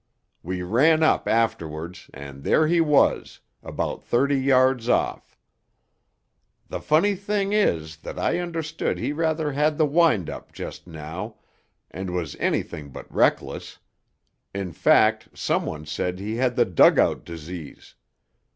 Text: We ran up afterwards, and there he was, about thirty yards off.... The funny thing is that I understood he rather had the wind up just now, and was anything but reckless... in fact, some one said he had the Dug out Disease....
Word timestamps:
We 0.41 0.63
ran 0.63 1.03
up 1.03 1.27
afterwards, 1.27 2.09
and 2.11 2.43
there 2.43 2.65
he 2.65 2.81
was, 2.81 3.39
about 3.61 4.03
thirty 4.03 4.35
yards 4.39 4.89
off.... 4.89 5.37
The 6.69 6.79
funny 6.81 7.13
thing 7.13 7.53
is 7.53 7.97
that 7.97 8.17
I 8.17 8.39
understood 8.39 8.97
he 8.97 9.13
rather 9.13 9.51
had 9.51 9.77
the 9.77 9.85
wind 9.85 10.27
up 10.27 10.53
just 10.53 10.87
now, 10.87 11.35
and 11.91 12.15
was 12.15 12.35
anything 12.37 12.89
but 12.89 13.13
reckless... 13.13 13.77
in 14.55 14.71
fact, 14.73 15.37
some 15.37 15.67
one 15.67 15.85
said 15.85 16.17
he 16.17 16.37
had 16.37 16.55
the 16.55 16.65
Dug 16.65 16.97
out 16.97 17.23
Disease.... 17.23 17.93